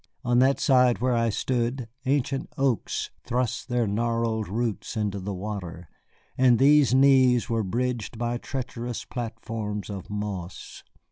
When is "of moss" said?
9.91-10.81